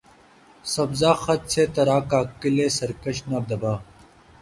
[0.65, 3.73] سبزہٴ خط سے ترا کاکلِ سرکش نہ دبا